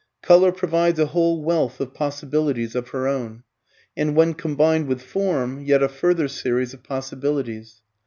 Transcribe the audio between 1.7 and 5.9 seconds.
of possibilities of her own, and when combined with form, yet a